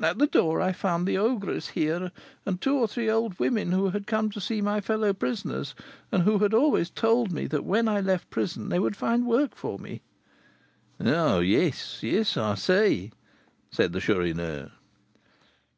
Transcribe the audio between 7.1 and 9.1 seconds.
me that when I left the prison they would